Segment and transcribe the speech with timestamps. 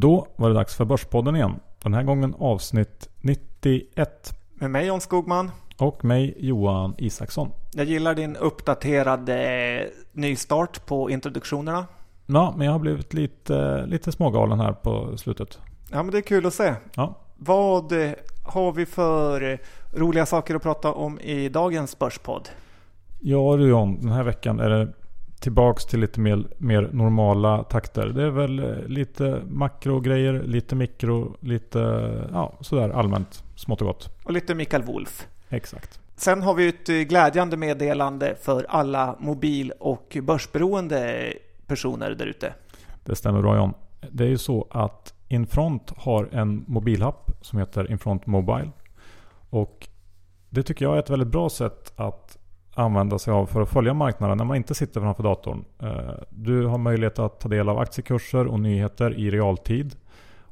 [0.00, 1.60] Då var det dags för Börspodden igen.
[1.82, 4.34] Den här gången avsnitt 91.
[4.54, 5.50] Med mig John Skogman.
[5.78, 7.50] Och mig Johan Isaksson.
[7.72, 11.86] Jag gillar din uppdaterade nystart på introduktionerna.
[12.26, 15.58] Ja, men jag har blivit lite, lite smågalen här på slutet.
[15.90, 16.74] Ja, men det är kul att se.
[16.94, 17.14] Ja.
[17.36, 17.92] Vad
[18.44, 19.58] har vi för
[19.92, 22.48] roliga saker att prata om i dagens Börspodd?
[23.20, 24.92] Ja du John, den här veckan är det
[25.40, 28.06] tillbaks till lite mer, mer normala takter.
[28.06, 31.78] Det är väl eh, lite makrogrejer, lite mikro, lite
[32.32, 34.10] ja, sådär allmänt smått och gott.
[34.24, 35.26] Och lite Mikael Wolf.
[35.48, 36.00] Exakt.
[36.16, 41.32] Sen har vi ett glädjande meddelande för alla mobil och börsberoende
[41.66, 42.54] personer där ute.
[43.04, 43.74] Det stämmer bra John.
[44.10, 48.70] Det är ju så att Infront har en mobilapp som heter Infront Mobile.
[49.50, 49.88] Och
[50.50, 52.37] det tycker jag är ett väldigt bra sätt att
[52.78, 55.64] använda sig av för att följa marknaden när man inte sitter framför datorn.
[55.82, 59.94] Eh, du har möjlighet att ta del av aktiekurser och nyheter i realtid.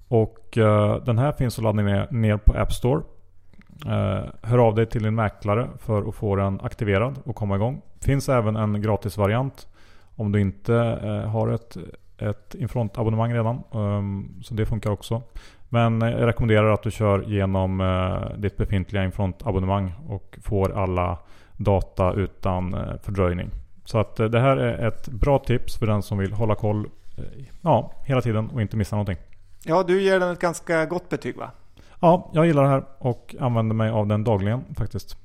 [0.08, 3.02] Och eh, den här finns att ladda ner på App Store.
[3.86, 7.82] Eh, hör av dig till din mäklare för att få den aktiverad och komma igång.
[8.00, 9.68] Finns även en gratisvariant
[10.16, 10.72] om du inte
[11.32, 11.76] har ett,
[12.18, 13.62] ett Infront-abonnemang redan.
[13.74, 15.22] Ehm, så det funkar också.
[15.68, 17.82] Men jag rekommenderar att du kör genom
[18.36, 21.18] ditt befintliga Infront-abonnemang och får alla
[21.56, 23.50] data utan eh, fördröjning.
[23.84, 26.90] Så att eh, det här är ett bra tips för den som vill hålla koll
[27.16, 27.24] eh,
[27.60, 29.16] ja, hela tiden och inte missa någonting.
[29.64, 31.50] Ja, du ger den ett ganska gott betyg va?
[32.00, 35.16] Ja, jag gillar det här och använder mig av den dagligen faktiskt.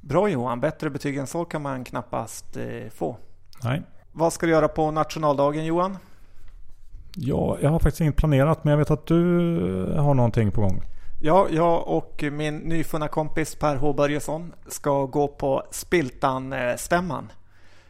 [0.00, 2.56] Bra Johan, bättre betyg än så kan man knappast
[2.94, 3.16] få.
[3.64, 3.82] Nej.
[4.12, 5.98] Vad ska du göra på nationaldagen Johan?
[7.14, 9.16] Ja, jag har faktiskt inget planerat men jag vet att du
[9.98, 10.82] har någonting på gång.
[11.26, 17.32] Ja, jag och min nyfunna kompis Per H Börjesson ska gå på Spiltan-stämman.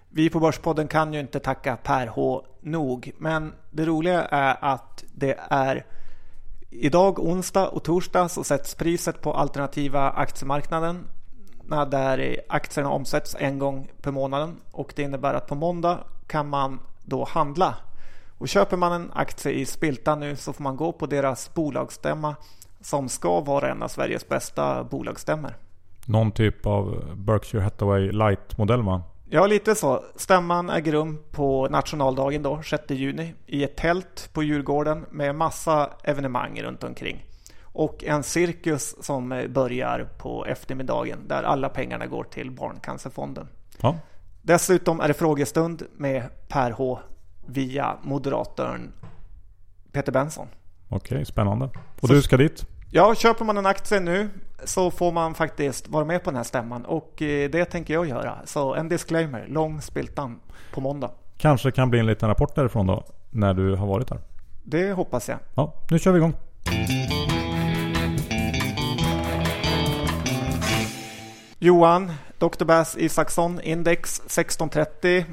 [0.08, 5.04] Vi på Börspodden kan ju inte tacka Per H nog, men det roliga är att
[5.14, 5.86] det är
[6.70, 11.08] idag onsdag och torsdag så sätts priset på alternativa aktiemarknaden
[11.90, 16.80] där aktierna omsätts en gång per månaden och det innebär att på måndag kan man
[17.04, 17.74] då handla.
[18.38, 22.34] Och köper man en aktie i Spiltan nu så får man gå på deras bolagsstämma
[22.86, 25.56] som ska vara en av Sveriges bästa bolagsstämmer.
[26.04, 29.02] Någon typ av Berkshire Hathaway Light-modell va?
[29.30, 30.04] Ja, lite så.
[30.16, 35.90] Stämman äger rum på nationaldagen då, 6 juni, i ett tält på Djurgården med massa
[36.04, 37.24] evenemang runt omkring.
[37.62, 43.48] Och en cirkus som börjar på eftermiddagen där alla pengarna går till Barncancerfonden.
[43.80, 43.96] Ja.
[44.42, 46.98] Dessutom är det frågestund med Per H
[47.46, 48.92] via moderatorn
[49.92, 50.46] Peter Benson.
[50.88, 51.70] Okej, spännande.
[52.00, 52.66] Och så, du ska dit?
[52.90, 54.28] Ja, köper man en aktie nu
[54.64, 58.06] så får man faktiskt vara med på den här stämman och eh, det tänker jag
[58.08, 58.38] göra.
[58.44, 60.40] Så en disclaimer, lång spiltan
[60.74, 61.10] på måndag.
[61.36, 64.18] Kanske kan bli en liten rapport därifrån då, när du har varit där.
[64.64, 65.38] Det hoppas jag.
[65.54, 66.34] Ja, nu kör vi igång.
[71.58, 72.64] Johan, Dr.
[72.64, 75.24] Bass Isaksson, index 1630.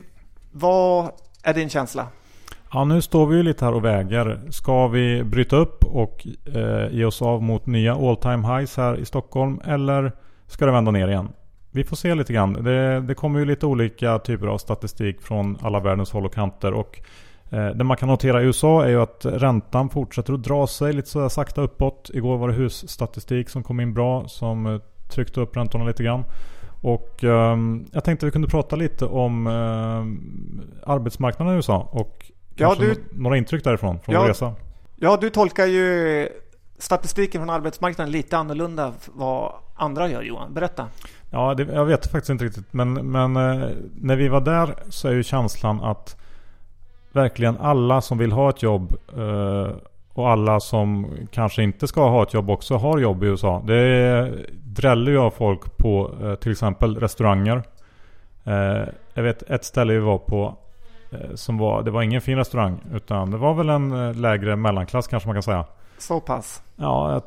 [0.52, 1.12] Vad
[1.44, 2.08] är din känsla?
[2.74, 4.42] Ja, nu står vi ju lite här och väger.
[4.50, 8.98] Ska vi bryta upp och eh, ge oss av mot nya all time highs här
[8.98, 9.62] i Stockholm?
[9.66, 10.12] Eller
[10.48, 11.30] ska det vända ner igen?
[11.72, 12.54] Vi får se lite grann.
[12.54, 16.74] Det, det kommer ju lite olika typer av statistik från alla världens håll och kanter.
[16.74, 17.00] Och
[17.50, 20.94] eh, det man kan notera i USA är ju att räntan fortsätter att dra sig
[20.94, 22.10] lite sådär sakta uppåt.
[22.14, 26.24] Igår var det husstatistik som kom in bra som eh, tryckte upp räntorna lite grann.
[26.82, 27.58] Och eh,
[27.92, 33.04] jag tänkte att vi kunde prata lite om eh, arbetsmarknaden i USA och Ja, du,
[33.12, 34.54] några intryck därifrån, från ja, resa?
[34.96, 36.30] Ja, du tolkar ju
[36.78, 40.54] statistiken från arbetsmarknaden lite annorlunda vad andra gör Johan.
[40.54, 40.88] Berätta.
[41.32, 42.74] Ja, det, jag vet faktiskt inte riktigt.
[42.74, 46.18] Men, men eh, när vi var där så är ju känslan att
[47.12, 49.72] verkligen alla som vill ha ett jobb eh,
[50.14, 53.64] och alla som kanske inte ska ha ett jobb också har jobb i USA.
[53.68, 57.64] Det dräller ju av folk på eh, till exempel restauranger.
[59.14, 60.58] Jag vet ett ställe vi var på
[61.36, 65.08] som var, det var ingen fin restaurang utan det var väl en eh, lägre mellanklass
[65.08, 65.66] kanske man kan säga.
[65.98, 66.64] Så pass?
[66.76, 67.24] Ja, jag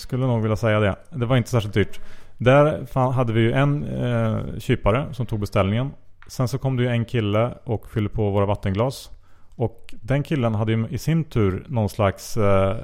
[0.00, 0.96] skulle nog vilja säga det.
[1.10, 2.00] Det var inte särskilt dyrt.
[2.38, 5.90] Där hade vi ju en eh, kypare som tog beställningen.
[6.26, 9.10] Sen så kom det ju en kille och fyllde på våra vattenglas.
[9.56, 12.76] Och den killen hade ju i sin tur någon slags eh,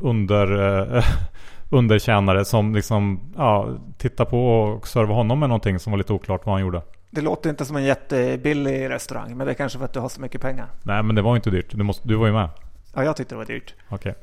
[0.00, 1.04] under, eh,
[1.70, 3.68] undertjänare som liksom ja,
[3.98, 6.82] tittade på och servade honom med någonting som var lite oklart vad han gjorde.
[7.14, 10.08] Det låter inte som en jättebillig restaurang, men det är kanske för att du har
[10.08, 10.66] så mycket pengar.
[10.82, 11.66] Nej, men det var inte dyrt.
[11.70, 12.48] Du, måste, du var ju med.
[12.94, 13.74] Ja, jag tyckte det var dyrt.
[13.88, 13.96] Okej.
[14.10, 14.22] Okay.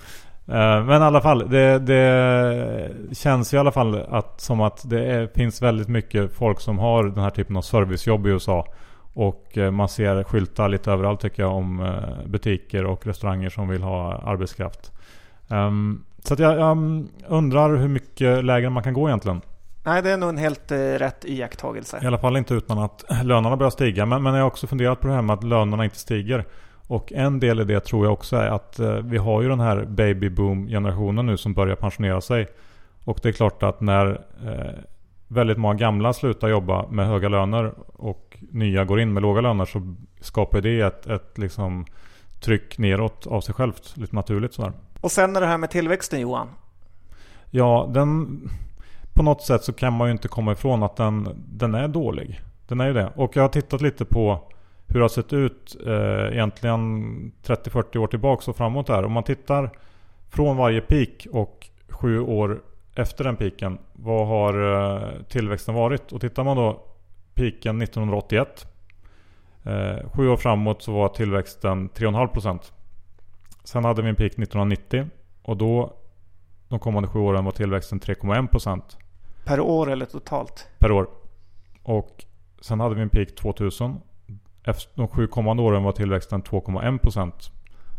[0.57, 4.89] Eh, men i alla fall, det, det, känns ju i alla fall att, som att
[4.89, 8.67] det är, finns väldigt mycket folk som har den här typen av servicejobb i USA.
[9.13, 13.67] Och eh, man ser skyltar lite överallt tycker jag om eh, butiker och restauranger som
[13.67, 14.91] vill ha arbetskraft.
[15.47, 16.77] Um, så jag, jag,
[17.27, 19.41] undrar hur mycket lägre man kan gå egentligen.
[19.83, 21.99] Nej, det är nog en helt eh, rätt iakttagelse.
[22.03, 24.05] I alla fall inte utan att lönerna börjar stiga.
[24.05, 26.45] Men, men jag har också funderat på det här med att lönerna inte stiger.
[26.87, 29.59] Och en del i det tror jag också är att eh, vi har ju den
[29.59, 32.47] här baby boom generationen nu som börjar pensionera sig.
[33.05, 34.79] Och det är klart att när eh,
[35.27, 39.65] väldigt många gamla slutar jobba med höga löner och nya går in med låga löner
[39.65, 41.85] så skapar det ett, ett liksom
[42.41, 43.97] tryck neråt av sig självt.
[43.97, 44.71] Lite naturligt sådär.
[45.01, 46.47] Och sen är det här med tillväxten Johan.
[47.49, 48.41] Ja, den...
[49.13, 52.41] På något sätt så kan man ju inte komma ifrån att den, den är dålig.
[52.67, 53.11] Den är ju det.
[53.15, 54.39] Och jag har tittat lite på
[54.87, 56.81] hur det har sett ut eh, egentligen
[57.43, 59.05] 30-40 år tillbaks och framåt där.
[59.05, 59.71] Om man tittar
[60.29, 62.61] från varje peak och sju år
[62.95, 63.77] efter den piken.
[63.93, 66.11] Vad har eh, tillväxten varit?
[66.11, 66.83] Och tittar man då
[67.33, 68.67] piken 1981.
[69.63, 72.59] Eh, sju år framåt så var tillväxten 3,5%.
[73.63, 75.07] Sen hade vi en peak 1990
[75.41, 75.93] och då
[76.67, 78.81] de kommande sju åren var tillväxten 3,1%.
[79.43, 80.67] Per år eller totalt?
[80.79, 81.07] Per år.
[81.83, 82.25] Och
[82.61, 83.99] sen hade vi en peak 2000.
[84.63, 87.31] Efter de sju kommande åren var tillväxten 2,1%.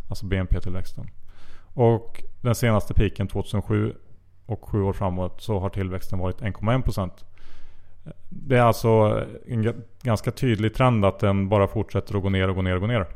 [0.08, 1.10] Alltså BNP-tillväxten.
[1.74, 3.94] Och den senaste piken 2007
[4.46, 7.10] och sju år framåt så har tillväxten varit 1,1%.
[8.28, 12.54] Det är alltså en ganska tydlig trend att den bara fortsätter att gå ner och
[12.54, 13.06] gå ner och gå ner.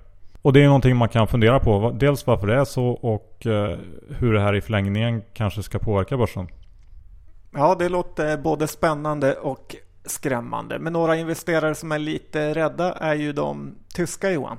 [0.42, 1.96] Och det är någonting man kan fundera på.
[2.00, 3.78] Dels varför det är så och eh,
[4.18, 6.48] hur det här i förlängningen kanske ska påverka börsen.
[7.56, 10.78] Ja, det låter både spännande och skrämmande.
[10.78, 14.58] Men några investerare som är lite rädda är ju de tyska Johan.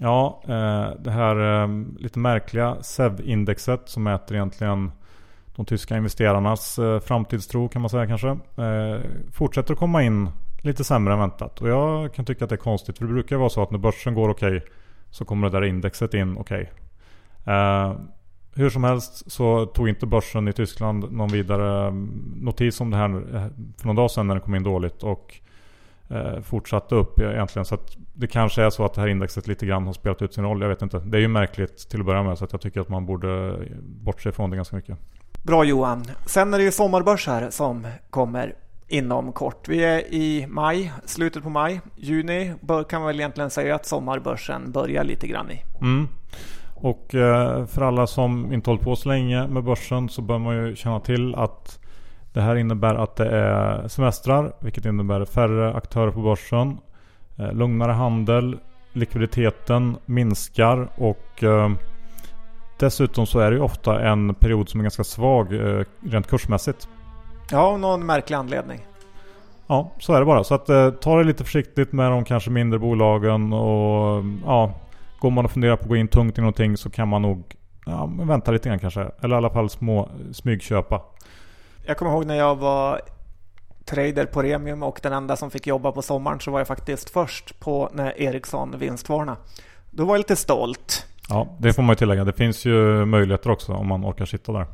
[0.00, 1.68] Ja, eh, det här eh,
[1.98, 4.92] lite märkliga SEV-indexet som mäter egentligen
[5.56, 8.38] de tyska investerarnas eh, framtidstro kan man säga kanske.
[9.32, 10.30] Fortsätter att komma in
[10.62, 11.60] lite sämre än väntat.
[11.60, 12.98] Och jag kan tycka att det är konstigt.
[12.98, 14.68] För det brukar vara så att när börsen går okej okay,
[15.10, 16.72] så kommer det där indexet in okej.
[17.42, 17.94] Okay.
[18.54, 22.96] Hur som helst så tog inte börsen i Tyskland någon vidare mm, notis om det
[22.96, 23.46] här eh,
[23.78, 25.02] för någon dag sedan när den kom in dåligt.
[25.02, 25.40] Och
[26.10, 27.64] uh, fortsatte upp egentligen.
[27.64, 30.34] Så att det kanske är så att det här indexet lite grann har spelat ut
[30.34, 30.60] sin roll.
[30.60, 30.98] Jag vet inte.
[30.98, 32.38] Det är ju märkligt till att börja med.
[32.38, 34.98] Så att jag tycker att man borde bortse från det ganska mycket.
[35.42, 36.04] Bra Johan.
[36.26, 38.54] Sen är det ju sommarbörs här som kommer
[38.88, 39.68] inom kort.
[39.68, 41.80] Vi är i maj, slutet på maj.
[41.96, 45.62] Juni bör, kan man väl egentligen säga att sommarbörsen börjar lite grann i.
[45.80, 46.08] Mm.
[46.82, 50.56] Och eh, för alla som inte hållit på så länge med börsen så bör man
[50.56, 51.78] ju känna till att
[52.32, 56.78] det här innebär att det är semestrar, vilket innebär färre aktörer på börsen.
[57.38, 58.58] Eh, lugnare handel,
[58.92, 61.70] likviditeten minskar och eh,
[62.78, 65.48] dessutom så är det ju ofta en period som är ganska svag
[66.00, 66.88] rent kursmässigt.
[67.50, 68.80] Ja, av någon märklig anledning.
[69.66, 70.44] Ja, så är det bara.
[70.44, 70.66] Så att
[71.00, 74.72] ta det lite försiktigt med de kanske mindre bolagen och ja,
[75.22, 77.56] går man och funderar på att gå in tungt i någonting så kan man nog
[77.86, 79.10] ja, vänta lite grann kanske.
[79.22, 81.02] Eller i alla fall små smygköpa.
[81.86, 83.00] Jag kommer ihåg när jag var
[83.84, 87.10] trader på Remium och den enda som fick jobba på sommaren så var jag faktiskt
[87.10, 89.36] först på när Ericsson vinstvarna.
[89.90, 91.06] Då var jag lite stolt.
[91.28, 92.24] Ja, det får man ju tillägga.
[92.24, 94.66] Det finns ju möjligheter också om man orkar sitta där.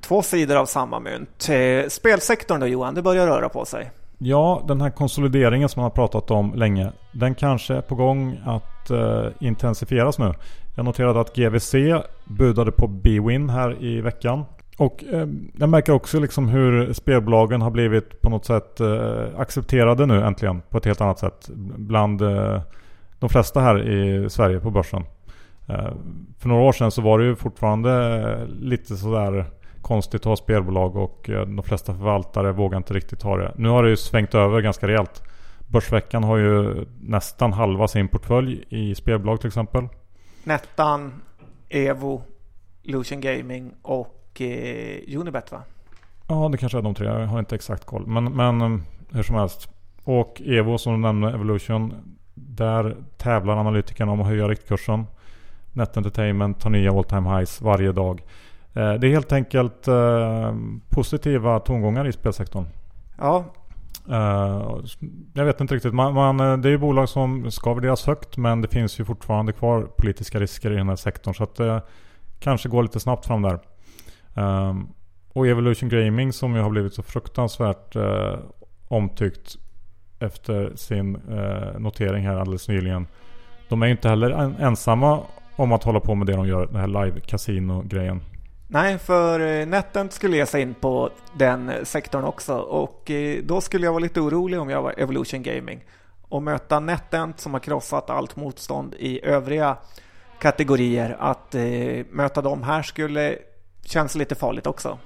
[0.00, 1.48] Två sidor av samma mynt.
[1.48, 3.90] Eh, spelsektorn då Johan, det börjar röra på sig.
[4.18, 6.92] Ja, den här konsolideringen som man har pratat om länge.
[7.12, 10.34] Den kanske är på gång att eh, intensifieras nu.
[10.76, 11.74] Jag noterade att GVC
[12.24, 14.44] budade på Bwin här i veckan.
[14.78, 20.06] Och eh, jag märker också liksom hur spelbolagen har blivit på något sätt eh, accepterade
[20.06, 20.62] nu äntligen.
[20.70, 21.50] På ett helt annat sätt.
[21.76, 22.60] Bland eh,
[23.18, 25.04] de flesta här i Sverige på börsen.
[25.68, 25.92] Eh,
[26.38, 29.44] för några år sedan så var det ju fortfarande eh, lite sådär
[29.82, 33.52] konstigt att ha spelbolag och eh, de flesta förvaltare vågar inte riktigt ha det.
[33.56, 35.22] Nu har det ju svängt över ganska rejält.
[35.66, 39.88] Börsveckan har ju nästan halva sin portfölj i spelbolag till exempel.
[40.44, 41.12] Nettan,
[41.68, 42.22] Evo,
[42.82, 45.62] Lucian Gaming och eh, Unibet va?
[46.28, 47.06] Ja, det kanske är de tre.
[47.06, 48.06] Jag har inte exakt koll.
[48.06, 48.80] Men, men eh,
[49.10, 49.68] hur som helst.
[50.04, 51.94] Och Evo som du nämnde, Evolution.
[52.34, 55.06] Där tävlar analytikerna om att höja riktkursen.
[55.72, 58.22] Net Entertainment tar nya all time highs varje dag.
[58.74, 60.54] Eh, det är helt enkelt eh,
[60.88, 62.64] positiva tongångar i spelsektorn.
[63.18, 63.44] Ja.
[64.10, 64.76] Eh,
[65.34, 65.94] jag vet inte riktigt.
[65.94, 69.52] Man, man, det är ju bolag som ska värderas högt men det finns ju fortfarande
[69.52, 71.34] kvar politiska risker i den här sektorn.
[71.34, 71.82] Så att det
[72.40, 73.58] kanske går lite snabbt fram där.
[75.32, 77.96] Och Evolution Gaming som ju har blivit så fruktansvärt
[78.88, 79.56] omtyckt
[80.18, 81.12] efter sin
[81.78, 83.06] notering här alldeles nyligen.
[83.68, 85.20] De är ju inte heller ensamma
[85.56, 88.20] om att hålla på med det de gör, den här live casino grejen
[88.70, 93.42] Nej, för eh, Netent skulle ge sig in på den eh, sektorn också och eh,
[93.44, 95.84] då skulle jag vara lite orolig om jag var Evolution Gaming.
[96.28, 99.76] och möta NetEnt som har krossat allt motstånd i övriga
[100.38, 101.16] kategorier.
[101.20, 101.62] Att eh,
[102.10, 103.38] möta dem här skulle
[103.84, 104.98] känns lite farligt också.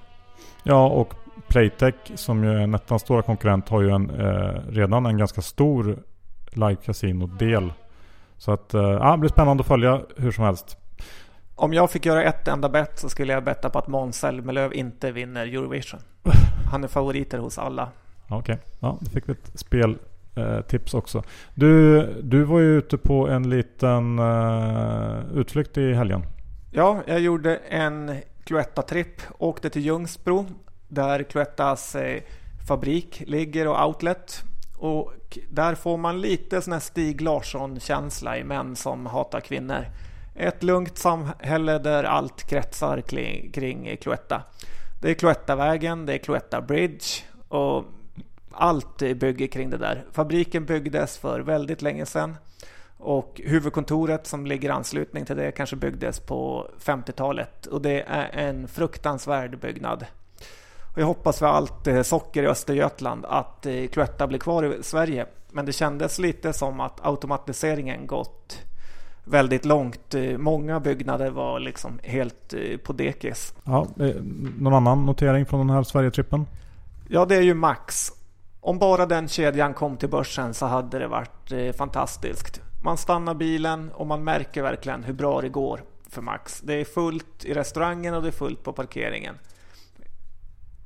[0.63, 1.15] Ja, och
[1.49, 5.99] Playtech som ju är NetEnts stora konkurrent har ju en, eh, redan en ganska stor
[6.53, 7.73] live casino-del.
[8.37, 10.77] Så att eh, det blir spännande att följa hur som helst.
[11.63, 14.75] Om jag fick göra ett enda bett så skulle jag betta på att Måns Zelmerlöw
[14.75, 16.01] inte vinner Eurovision.
[16.71, 17.89] Han är favoriter hos alla.
[18.29, 18.57] Okej, okay.
[18.81, 21.23] ja, då fick vi ett speltips eh, också.
[21.55, 26.23] Du, du var ju ute på en liten uh, utflykt i helgen.
[26.71, 29.23] Ja, jag gjorde en Cloetta-tripp.
[29.39, 30.47] Åkte till Ljungsbro
[30.89, 32.23] där Cloettas eh,
[32.69, 34.43] fabrik ligger och outlet.
[34.79, 39.87] Och där får man lite sån här Stig Larsson-känsla i män som hatar kvinnor.
[40.35, 44.43] Ett lugnt samhälle där allt kretsar kring, kring Cloetta.
[45.01, 47.07] Det är Cloettavägen, det är Cloetta Bridge
[47.49, 47.85] och
[48.51, 50.05] allt bygger kring det där.
[50.13, 52.37] Fabriken byggdes för väldigt länge sedan
[52.99, 58.31] och huvudkontoret som ligger i anslutning till det kanske byggdes på 50-talet och det är
[58.33, 60.07] en fruktansvärd byggnad.
[60.95, 64.83] Och jag hoppas för allt eh, socker i Östergötland att eh, Cloetta blir kvar i
[64.83, 65.27] Sverige.
[65.51, 68.59] Men det kändes lite som att automatiseringen gått
[69.25, 70.15] väldigt långt.
[70.15, 73.55] Eh, många byggnader var liksom helt på dekis.
[73.65, 73.87] Ja,
[74.59, 76.47] någon annan notering från den här Sverigetrippen?
[77.09, 78.13] Ja, det är ju Max.
[78.61, 82.61] Om bara den kedjan kom till börsen så hade det varit fantastiskt.
[82.85, 86.61] Man stannar bilen och man märker verkligen hur bra det går för Max.
[86.61, 89.35] Det är fullt i restaurangen och det är fullt på parkeringen.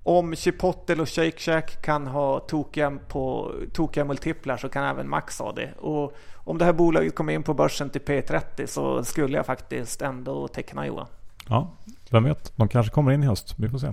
[0.07, 5.39] Om Chipotle och Shake Shack kan ha tokiga, på, tokiga multiplar så kan även Max
[5.39, 5.73] ha det.
[5.73, 10.03] Och om det här bolaget kommer in på börsen till P30 så skulle jag faktiskt
[10.03, 11.07] ändå teckna Johan.
[11.49, 11.71] Ja,
[12.11, 12.57] vem vet?
[12.57, 13.55] De kanske kommer in i höst.
[13.59, 13.93] Vi får se.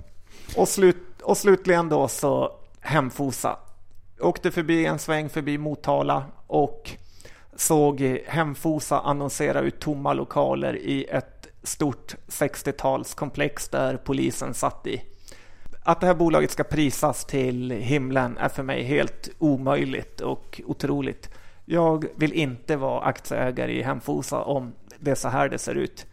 [0.56, 3.58] Och, slut, och slutligen då så Hemfosa.
[4.20, 6.90] Åkte förbi en sväng förbi Motala och
[7.56, 15.02] såg Hemfosa annonsera ut tomma lokaler i ett stort 60-talskomplex där polisen satt i
[15.84, 21.30] att det här bolaget ska prisas till himlen är för mig helt omöjligt och otroligt.
[21.64, 26.06] Jag vill inte vara aktieägare i Hemfosa om det är så här det ser ut.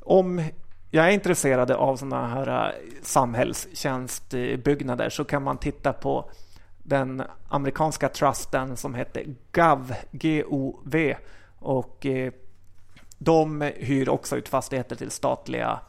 [0.00, 0.42] Om
[0.90, 6.30] jag är intresserad av sådana här eh, samhällstjänstbyggnader så kan man titta på
[6.82, 11.16] den amerikanska trusten som heter GAV G-O-V
[11.58, 12.32] och eh,
[13.18, 15.80] de hyr också ut fastigheter till statliga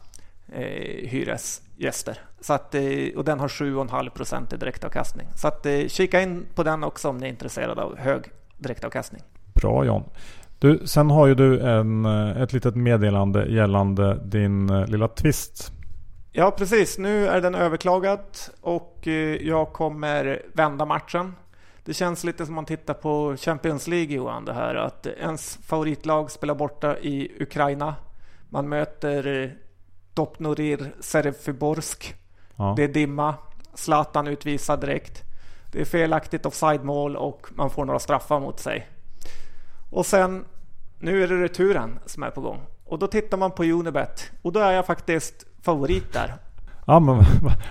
[0.52, 2.18] eh, hyresgäster.
[2.40, 2.82] Så att, eh,
[3.16, 5.26] och den har 7,5 procent i direktavkastning.
[5.34, 8.22] Så att, eh, kika in på den också om ni är intresserade av hög
[8.58, 9.22] direktavkastning.
[9.54, 10.04] Bra John.
[10.58, 15.72] Du, sen har ju du en, eh, ett litet meddelande gällande din lilla twist.
[16.32, 18.20] Ja precis, nu är den överklagad
[18.60, 19.06] och
[19.40, 21.34] jag kommer vända matchen.
[21.84, 26.30] Det känns lite som man tittar på Champions League Johan, det här att ens favoritlag
[26.30, 27.94] spelar borta i Ukraina.
[28.48, 29.54] Man möter
[30.14, 32.14] Dopnorir Serefiborsk.
[32.56, 32.74] Ja.
[32.76, 33.34] Det är dimma.
[33.74, 35.22] Zlatan utvisad direkt.
[35.72, 38.88] Det är felaktigt offside-mål och man får några straffar mot sig.
[39.90, 40.44] Och sen,
[40.98, 42.60] nu är det returen som är på gång.
[42.84, 46.34] Och då tittar man på Unibet och då är jag faktiskt favorit där.
[46.86, 47.24] Ja men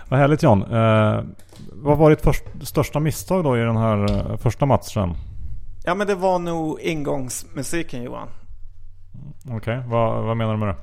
[0.09, 0.61] vad härligt John.
[0.61, 1.23] Eh,
[1.71, 5.15] vad var ditt först, största misstag då i den här eh, första matchen?
[5.85, 8.27] Ja men det var nog ingångsmusiken Johan.
[9.45, 9.81] Okej, okay.
[9.87, 10.75] vad, vad menar du med det?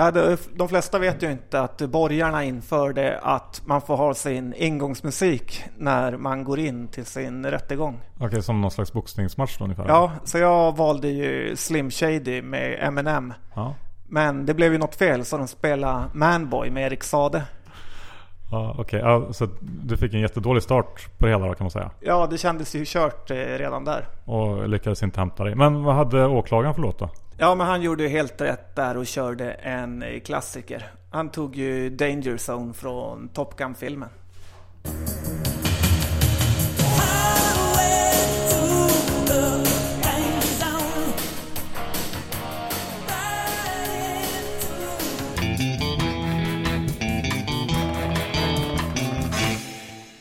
[0.00, 5.64] Ja, de flesta vet ju inte att borgarna införde att man får ha sin ingångsmusik
[5.78, 8.00] när man går in till sin rättegång.
[8.20, 9.88] Okej, som någon slags boxningsmatch då ungefär?
[9.88, 13.34] Ja, så jag valde ju Slim Shady med Eminem.
[13.54, 13.74] Ja.
[14.08, 17.42] Men det blev ju något fel så de spelade Manboy med Erik Sade.
[18.50, 19.00] Ja, Okej, okay.
[19.00, 21.90] ja, så du fick en jättedålig start på det hela då kan man säga?
[22.00, 24.04] Ja, det kändes ju kört eh, redan där.
[24.24, 25.54] Och lyckades inte hämta dig.
[25.54, 27.08] Men vad hade åklagaren för låt då?
[27.42, 30.90] Ja, men han gjorde helt rätt där och körde en eh, klassiker.
[31.10, 34.08] Han tog ju Danger Zone från Top Gun-filmen.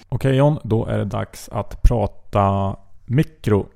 [0.10, 3.68] Okej John, då är det dags att prata mikro.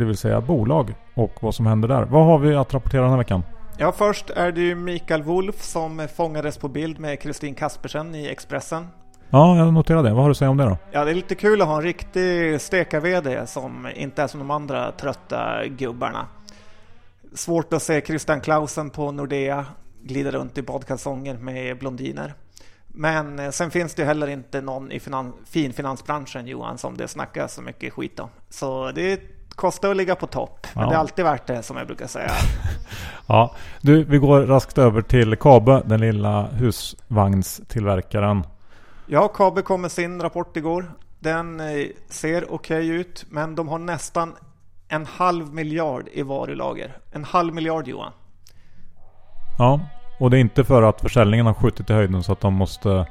[0.00, 2.02] Det vill säga bolag och vad som händer där.
[2.02, 3.42] Vad har vi att rapportera den här veckan?
[3.78, 8.26] Ja, först är det ju Mikael Wolf som fångades på bild med Kristin Kaspersen i
[8.26, 8.86] Expressen.
[9.30, 10.14] Ja, jag noterade det.
[10.14, 10.78] Vad har du att säga om det då?
[10.90, 14.50] Ja, det är lite kul att ha en riktig steka-VD som inte är som de
[14.50, 16.26] andra trötta gubbarna.
[17.34, 19.66] Svårt att se Christian Clausen på Nordea
[20.02, 22.34] glida runt i badkalsonger med blondiner.
[22.86, 27.54] Men eh, sen finns det heller inte någon i finan finfinansbranschen Johan som det snackas
[27.54, 28.28] så mycket skit om.
[28.48, 29.18] Så det är
[29.54, 30.66] kostar att ligga på topp.
[30.74, 30.88] Men Ja.
[30.90, 32.30] det är alltid värt det som jag brukar säga.
[33.26, 38.44] Ja, du, vi går raskt över till Kabe, den lilla husvagnstillverkaren.
[39.06, 40.92] Ja, Kabe kom med sin rapport igår.
[41.18, 44.34] Den eh, ser okej ut, men de har nästan
[44.88, 46.96] en halv miljard i varulager.
[47.12, 48.12] En halv miljard Johan.
[49.58, 49.80] Ja,
[50.20, 53.06] och det är inte för att försäljningen har skjutit i höjden så att de måste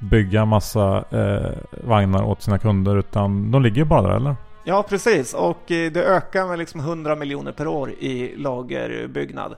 [0.00, 1.50] bygga massa eh,
[1.84, 4.36] vagnar åt sina kunder utan de ligger ju bara där eller?
[4.68, 5.34] Ja, precis.
[5.34, 9.56] Och eh, det ökar med liksom 100 miljoner per år i lagerbyggnad.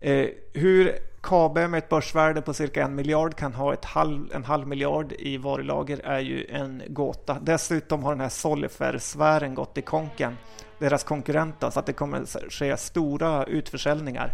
[0.00, 4.44] Eh, hur Kabe med ett börsvärde på cirka en miljard kan ha ett halv, en
[4.44, 7.38] halv miljard i varulager är ju en gåta.
[7.42, 10.36] Dessutom har den här Solifer-sfären gått i konken,
[10.78, 14.30] deras konkurrenter, så att det kommer ske stora utförsäljningar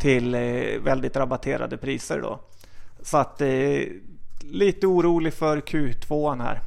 [0.00, 0.40] till eh,
[0.84, 2.40] väldigt rabatterade priser då.
[3.02, 3.42] Så att
[4.40, 6.60] lite orolig för Q2 här.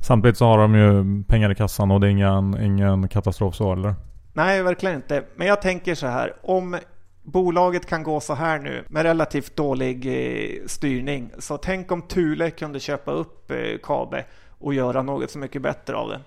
[0.00, 3.72] Samtidigt så har de ju pengar i kassan och det är ingen, ingen katastrof så
[3.72, 3.94] eller?
[4.32, 5.24] Nej, verkligen inte.
[5.36, 6.32] Men jag tänker så här.
[6.42, 6.76] Om
[7.22, 11.30] bolaget kan gå så här nu med relativt dålig eh, styrning.
[11.38, 15.96] Så tänk om Thule kunde köpa upp eh, Kabe och göra något så mycket bättre
[15.96, 16.20] av det.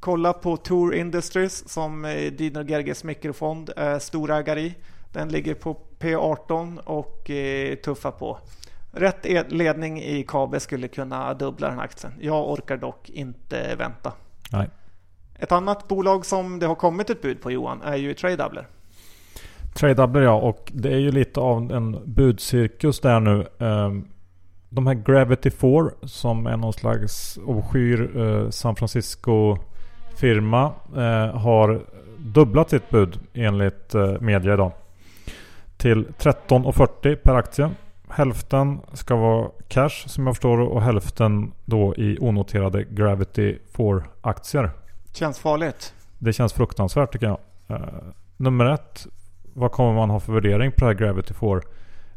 [0.00, 4.74] Kolla på Tour Industries som eh, Dino Gerges mikrofond är storägare i.
[5.12, 8.38] Den ligger på P18 och eh, tuffar på.
[8.92, 12.12] Rätt ledning i Kabe skulle kunna dubbla den här aktien.
[12.20, 14.12] Jag orkar dock inte vänta.
[14.52, 14.70] Nej.
[15.38, 18.66] Ett annat bolag som det har kommit ett bud på Johan är ju Tradedoubler.
[19.74, 23.46] Tradedoubler ja och det är ju lite av en budcirkus där nu.
[23.58, 24.08] Ehm,
[24.68, 29.58] De här Gravity 4 som är någon slags obskyr eh, San Francisco
[30.16, 31.80] firma eh, har
[32.18, 34.72] dubblat sitt bud enligt eh, media idag.
[35.76, 37.70] Till 13,40 per aktie.
[38.14, 44.70] Hälften ska vara cash som jag förstår och hälften då i onoterade Gravity 4-aktier.
[45.12, 45.94] Känns farligt.
[46.18, 47.38] Det känns fruktansvärt tycker jag.
[47.68, 47.86] Eh,
[48.36, 49.06] nummer ett.
[49.54, 51.60] Vad kommer man ha för värdering på det här Gravity 4?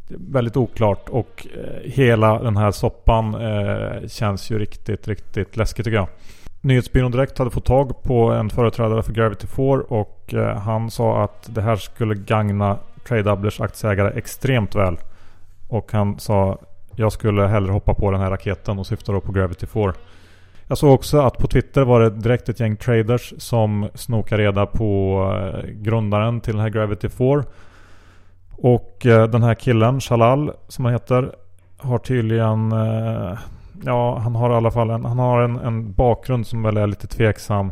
[0.08, 5.58] Det är väldigt oklart och eh, hela den här soppan eh, känns ju riktigt, riktigt
[5.58, 6.08] läskigt tycker jag.
[6.62, 11.55] Nyhetsbyrån Direkt hade fått tag på en företrädare för Gravity 4 och han sa att
[11.55, 12.77] det här skulle gagna
[13.08, 14.97] Tradeoublers aktieägare extremt väl.
[15.67, 16.58] Och han sa
[16.95, 19.93] jag skulle hellre hoppa på den här raketen och syftar då på Gravity 4.
[20.67, 24.65] Jag såg också att på Twitter var det direkt ett gäng traders som snokar reda
[24.65, 27.43] på eh, grundaren till den här Gravity 4.
[28.51, 31.36] Och eh, den här killen, Shalal, som han heter,
[31.78, 32.71] har tydligen...
[32.71, 33.38] Eh,
[33.84, 36.88] ja, han har i alla fall en, han har en, en bakgrund som väl är
[36.88, 37.71] lite tveksam.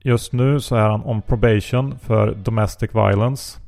[0.00, 3.61] Just nu så är han on probation för domestic violence.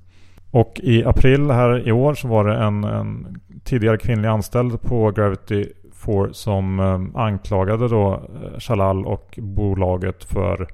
[0.54, 5.10] Och i april här i år så var det en, en tidigare kvinnlig anställd på
[5.10, 5.66] Gravity
[6.06, 10.68] 4 som eh, anklagade då eh, Shalal och bolaget för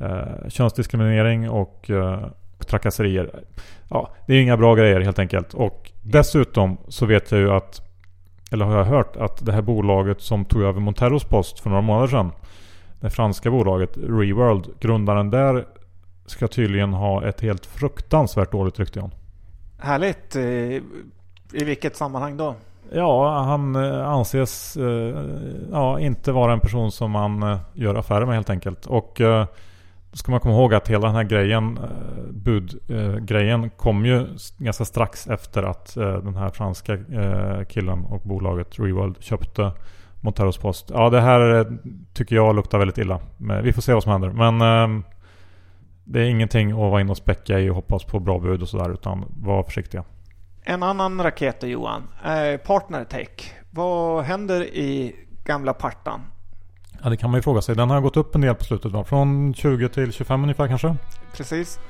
[0.00, 2.26] eh, könsdiskriminering och eh,
[2.66, 3.30] trakasserier.
[3.90, 5.54] Ja, det är inga bra grejer helt enkelt.
[5.54, 7.82] Och dessutom så vet jag ju att,
[8.52, 11.82] eller har jag hört att det här bolaget som tog över Monteros post för några
[11.82, 12.32] månader sedan.
[13.00, 15.64] Det franska bolaget Reworld, grundaren där
[16.26, 19.10] ska tydligen ha ett helt fruktansvärt dåligt rykte John.
[19.78, 20.36] Härligt.
[20.36, 22.54] eh, I vilket sammanhang då?
[22.92, 25.24] Ja, han eh, anses eh,
[25.72, 28.86] ja, inte vara en person som man gör affärer med helt enkelt.
[28.86, 29.12] Och
[30.10, 31.78] då ska man komma ihåg att hela den här grejen,
[32.30, 34.26] budgrejen, kom ju
[34.58, 36.98] ganska strax efter att den här franska
[37.68, 39.72] killen och bolaget Reworld köpte
[40.20, 40.90] Monteros Post.
[40.94, 41.66] Ja, det här
[42.12, 43.20] tycker jag luktar väldigt illa.
[43.36, 44.30] Men vi får se vad som händer.
[44.30, 45.04] Men eh,
[46.04, 48.68] det är ingenting att vara inne och späcka i och hoppas på bra bud och
[48.68, 48.92] sådär.
[48.92, 50.04] Utan var försiktiga.
[50.62, 52.02] En annan raket då, Johan.
[52.24, 53.54] Eh, Partnertech.
[53.70, 56.20] Vad händer i gamla Partan?
[57.02, 57.76] Ja, det kan man ju fråga sig.
[57.76, 59.04] Den har gått upp en del på slutet va?
[59.04, 60.96] Från 20 till 25 ungefär kanske.
[61.36, 61.80] Precis.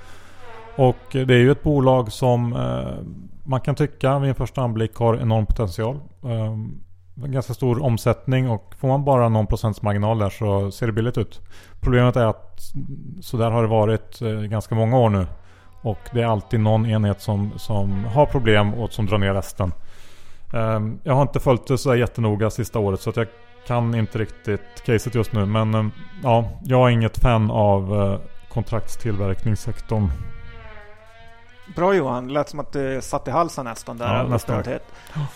[0.76, 3.04] Och det är ju ett bolag som eh,
[3.44, 6.00] man kan tycka vid en första anblick har enorm potential.
[6.24, 6.56] Eh,
[7.14, 11.18] ganska stor omsättning och får man bara någon procents marginal där så ser det billigt
[11.18, 11.40] ut.
[11.80, 12.60] Problemet är att
[13.20, 15.26] så där har det varit eh, ganska många år nu.
[15.82, 19.72] Och det är alltid någon enhet som, som har problem och som drar ner resten.
[20.54, 23.26] Ehm, jag har inte följt det så där jättenoga sista året så att jag
[23.66, 25.46] kan inte riktigt caset just nu.
[25.46, 25.90] Men ehm,
[26.22, 30.10] ja, jag är inget fan av eh, kontraktstillverkningssektorn.
[31.76, 34.16] Bra Johan, lät som att det satt i halsen nästan där.
[34.16, 34.64] Ja, nästan.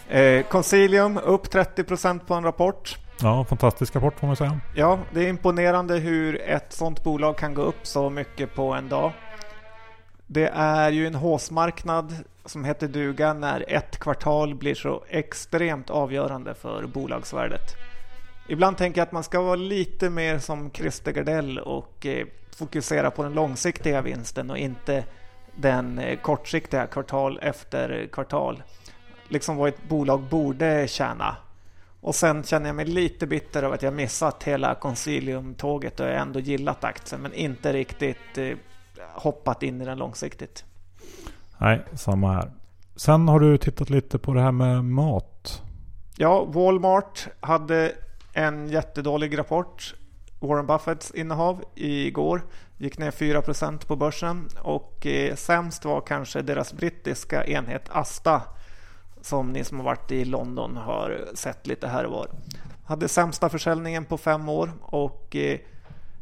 [0.09, 2.99] Eh, Consilium upp 30% på en rapport.
[3.21, 4.61] Ja, fantastisk rapport får man säga.
[4.75, 8.89] Ja, det är imponerande hur ett sånt bolag kan gå upp så mycket på en
[8.89, 9.13] dag.
[10.27, 12.15] Det är ju en håsmarknad
[12.45, 17.77] som heter duga när ett kvartal blir så extremt avgörande för bolagsvärdet.
[18.49, 23.11] Ibland tänker jag att man ska vara lite mer som Christer Gardell och eh, fokusera
[23.11, 25.05] på den långsiktiga vinsten och inte
[25.59, 28.63] den eh, kortsiktiga kvartal efter kvartal.
[29.29, 31.37] Liksom vad ett bolag borde tjäna.
[32.01, 36.17] Och sen känner jag mig lite bitter över att jag missat hela Consilium-tåget och jag
[36.17, 38.57] ändå gillat aktien men inte riktigt eh,
[39.15, 40.65] hoppat in i den långsiktigt.
[41.59, 42.51] Nej, samma här.
[42.97, 45.63] Sen har du tittat lite på det här med mat.
[46.17, 47.93] Ja, Walmart hade
[48.33, 49.95] en jättedålig rapport.
[50.41, 52.43] Warren Buffetts innehav igår
[52.79, 58.43] gick ner 4% på börsen och eh, sämst var kanske deras brittiska enhet Asta
[59.21, 62.29] som ni som har varit i London har sett lite här och var.
[62.87, 65.59] Hade sämsta försäljningen på fem år och eh,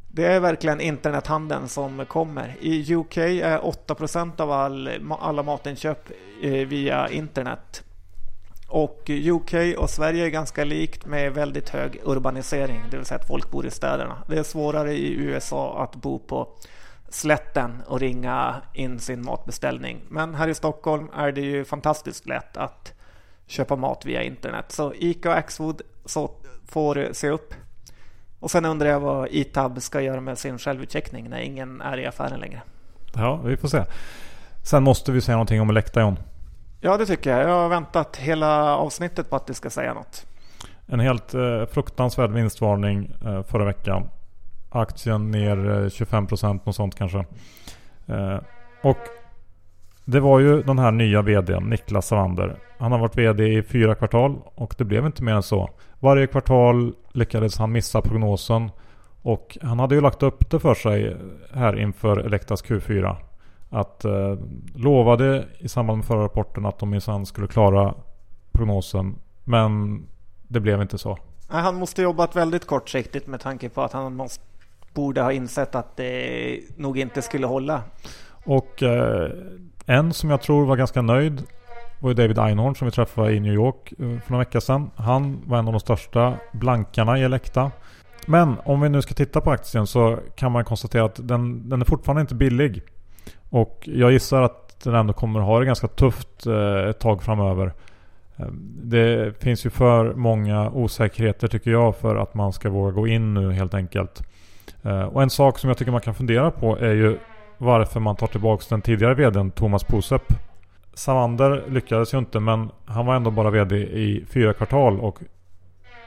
[0.08, 2.56] det är verkligen internethandeln som kommer.
[2.60, 4.90] I UK är 8% av all,
[5.20, 6.10] alla matinköp
[6.42, 7.84] eh, via internet.
[8.68, 13.26] Och UK och Sverige är ganska likt med väldigt hög urbanisering, det vill säga att
[13.26, 14.22] folk bor i städerna.
[14.28, 16.48] Det är svårare i USA att bo på
[17.08, 20.00] slätten och ringa in sin matbeställning.
[20.08, 22.92] Men här i Stockholm är det ju fantastiskt lätt att
[23.46, 24.64] köpa mat via internet.
[24.72, 26.30] Så Ica och Axfood så
[26.68, 27.54] får se upp.
[28.40, 32.06] Och sen undrar jag vad Itab ska göra med sin självutcheckning när ingen är i
[32.06, 32.62] affären längre.
[33.14, 33.84] Ja, vi får se.
[34.62, 36.18] Sen måste vi säga någonting om Electation.
[36.86, 37.50] Ja, det tycker jag.
[37.50, 40.26] Jag har väntat hela avsnittet på att du ska säga något.
[40.86, 44.08] En helt eh, fruktansvärd vinstvarning eh, förra veckan.
[44.70, 47.18] Aktien ner eh, 25% något sånt kanske.
[48.06, 48.38] Eh,
[48.82, 48.98] och
[50.04, 52.56] det var ju den här nya VDn, Niklas Savander.
[52.78, 55.70] Han har varit VD i fyra kvartal och det blev inte mer än så.
[55.98, 58.70] Varje kvartal lyckades han missa prognosen.
[59.22, 61.16] Och han hade ju lagt upp det för sig
[61.54, 63.16] här inför Elektas Q4.
[63.70, 64.36] Att eh,
[64.74, 67.94] lovade i samband med förra rapporten att de minsann skulle klara
[68.52, 69.14] prognosen.
[69.44, 70.02] Men
[70.48, 71.18] det blev inte så.
[71.48, 74.44] Han måste jobbat väldigt kortsiktigt med tanke på att han måste,
[74.94, 77.82] borde ha insett att det nog inte skulle hålla.
[78.44, 79.30] Och eh,
[79.86, 81.42] en som jag tror var ganska nöjd
[82.00, 84.90] var ju David Einhorn som vi träffade i New York eh, för några veckor sedan.
[84.96, 87.70] Han var en av de största blankarna i Elekta.
[88.26, 91.80] Men om vi nu ska titta på aktien så kan man konstatera att den, den
[91.80, 92.82] är fortfarande inte billig.
[93.56, 97.72] Och jag gissar att den ändå kommer ha det ganska tufft eh, ett tag framöver.
[98.36, 98.46] Eh,
[98.82, 103.34] det finns ju för många osäkerheter tycker jag för att man ska våga gå in
[103.34, 104.22] nu helt enkelt.
[104.82, 107.18] Eh, och en sak som jag tycker man kan fundera på är ju
[107.58, 110.22] varför man tar tillbaka den tidigare VDn Thomas Posep.
[110.94, 115.18] Savander lyckades ju inte men han var ändå bara VD i fyra kvartal och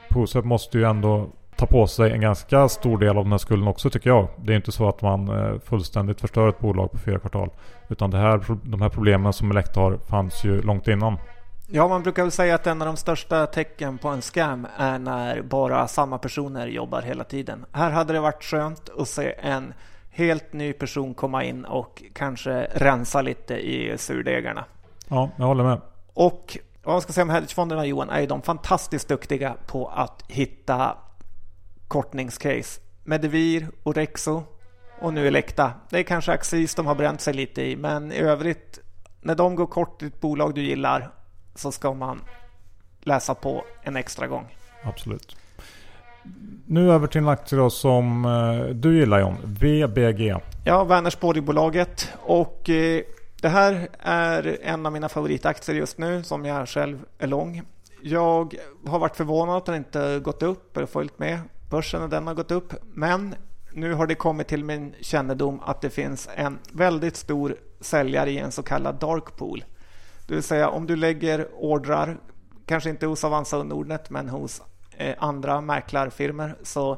[0.10, 3.68] Posep måste ju ändå ta på sig en ganska stor del av den här skulden
[3.68, 4.28] också tycker jag.
[4.38, 7.50] Det är inte så att man eh, fullständigt förstör ett bolag på fyra kvartal.
[7.90, 11.18] Utan det här, de här problemen som Elekta har fanns ju långt innan.
[11.68, 15.00] Ja, man brukar väl säga att en av de största tecken på en scam är
[15.00, 17.66] när bara samma personer jobbar hela tiden.
[17.72, 19.74] Här hade det varit skönt att se en
[20.10, 24.66] helt ny person komma in och kanske rensa lite i surdegarna.
[25.08, 25.82] Ja, jag håller med.
[26.14, 30.98] Och vad man ska säga om hedgefonderna Johan, är de fantastiskt duktiga på att hitta
[31.90, 32.82] kortningscase.
[33.04, 34.44] Medivir, Orexo
[35.02, 35.72] och nu Elekta.
[35.90, 38.80] Det är kanske Axis de har bränt sig lite i, men i övrigt
[39.22, 41.12] när de går kort i ett bolag du gillar
[41.56, 42.22] så ska man
[43.02, 44.56] läsa på en extra gång.
[44.84, 45.38] Absolut.
[46.66, 50.36] Nu över till en aktie då som eh, du gillar John, VBG.
[50.66, 53.02] Ja, Vänersborgbolaget och eh,
[53.42, 57.62] det här är en av mina favoritaktier just nu som jag själv är lång.
[58.02, 58.56] Jag
[58.88, 61.40] har varit förvånad att den inte gått upp eller följt med
[61.70, 62.74] börsen och den har gått upp.
[62.94, 63.36] Men
[63.74, 68.38] nu har det kommit till min kännedom att det finns en väldigt stor säljare i
[68.38, 69.64] en så kallad dark pool.
[70.28, 72.18] Det vill säga om du lägger ordrar,
[72.66, 74.62] kanske inte hos Avanza och Nordnet men hos
[74.98, 76.98] eh, andra mäklarfirmor så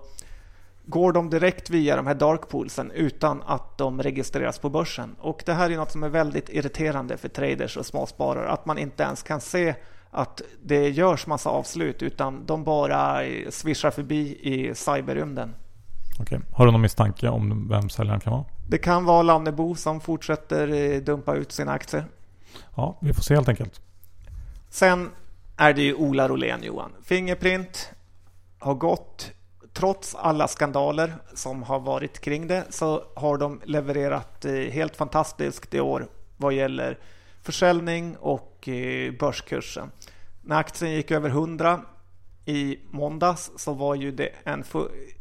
[0.86, 5.16] går de direkt via de här dark poolsen utan att de registreras på börsen.
[5.20, 8.50] Och Det här är något som är väldigt irriterande för traders och småsparare.
[8.50, 9.76] Att man inte ens kan se
[10.12, 13.20] att det görs massa avslut utan de bara
[13.50, 15.56] svischar förbi i cyberrymden.
[16.20, 16.40] Okej.
[16.52, 18.46] Har du någon misstanke om vem säljaren kan vara?
[18.70, 22.06] Det kan vara Lannebo som fortsätter eh, dumpa ut sina aktier.
[22.76, 23.82] Ja, vi får se helt enkelt.
[24.70, 25.10] Sen
[25.58, 26.92] är det ju Ola Rolén Johan.
[27.04, 27.92] Fingerprint
[28.60, 29.32] har gått
[29.74, 35.74] trots alla skandaler som har varit kring det så har de levererat eh, helt fantastiskt
[35.74, 36.98] i år vad gäller
[37.42, 39.92] försäljning och eh, börskursen.
[40.42, 41.80] När aktien gick över 100
[42.46, 44.64] i måndags så var ju det en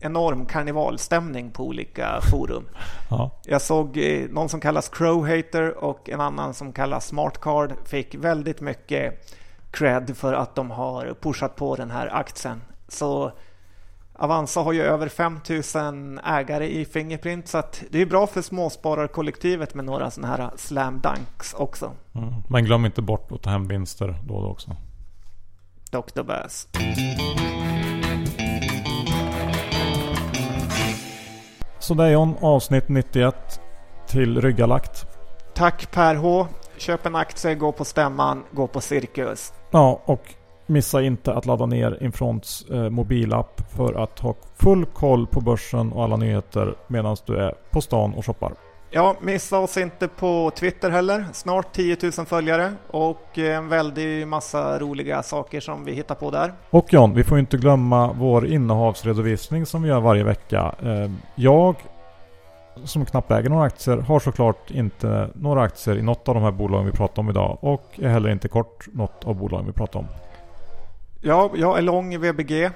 [0.01, 2.65] enorm karnevalstämning på olika forum.
[3.11, 3.31] Ja.
[3.45, 8.61] Jag såg eh, någon som kallas Crowhater och en annan som kallas Smartcard fick väldigt
[8.61, 9.35] mycket
[9.71, 12.63] cred för att de har pushat på den här aktien.
[12.89, 13.33] Så
[14.13, 19.85] Avanza har ju över 5000 ägare i Fingerprint så det är bra för småspararkollektivet med
[19.85, 21.93] några sådana här slam dunks också.
[22.15, 22.35] Mm.
[22.49, 24.77] Men glöm inte bort att ta hem vinster då och då också.
[25.91, 26.23] Dr.
[26.23, 26.69] Bass.
[31.79, 33.61] Så det är John, avsnitt 91
[34.07, 35.07] till ryggalagt.
[35.55, 36.47] Tack Per H.
[36.77, 39.53] Köp en aktie, gå på stämman, gå på cirkus.
[39.71, 40.35] Ja, och
[40.67, 45.93] missa inte att ladda ner Infronts eh, mobilapp för att ha full koll på börsen
[45.93, 48.53] och alla nyheter medan du är på stan och shoppar.
[48.93, 51.27] Ja, missa oss inte på Twitter heller.
[51.33, 56.53] Snart 10 000 följare och en väldig massa roliga saker som vi hittar på där.
[56.71, 60.75] Och John, vi får inte glömma vår innehavsredovisning som vi gör varje vecka.
[60.83, 61.77] Eh, jag
[62.85, 66.51] som knappt äger några aktier har såklart inte några aktier i något av de här
[66.51, 70.01] bolagen vi pratar om idag och är heller inte kort något av bolagen vi pratar
[70.01, 70.07] om.
[71.21, 72.71] Ja, jag är lång i VBG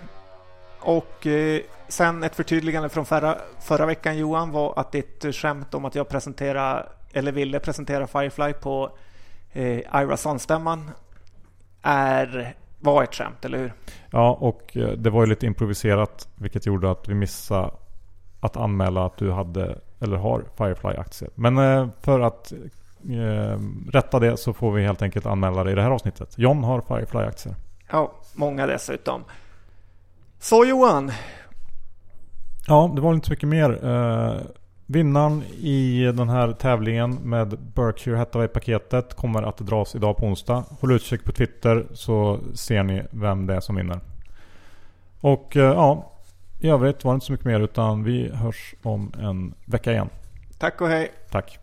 [0.80, 5.84] och eh, sen ett förtydligande från förra, förra veckan Johan var att ditt skämt om
[5.84, 8.90] att jag presenterade eller ville presentera Firefly på
[9.52, 10.90] eh, Irason-stämman
[11.82, 13.72] är var ett skämt, eller hur?
[14.10, 17.70] Ja, och eh, det var ju lite improviserat vilket gjorde att vi missade
[18.40, 21.30] att anmäla att du hade eller har Firefly-aktier.
[21.34, 22.52] Men eh, för att
[23.10, 23.58] eh,
[23.92, 26.38] rätta det så får vi helt enkelt anmäla det i det här avsnittet.
[26.38, 27.54] John har Firefly-aktier.
[27.90, 29.24] Ja, många dessutom.
[30.40, 31.12] Så Johan.
[32.66, 33.86] Ja, det var inte så mycket mer.
[33.86, 34.40] Eh,
[34.86, 40.64] vinnaren i den här tävlingen med Berkshire Hathaway-paketet kommer att dras idag på onsdag.
[40.80, 44.00] Håll utkik på Twitter så ser ni vem det är som vinner.
[45.20, 46.12] Och eh, ja,
[46.60, 50.08] i övrigt var det inte så mycket mer utan vi hörs om en vecka igen.
[50.58, 51.12] Tack och hej.
[51.30, 51.58] Tack.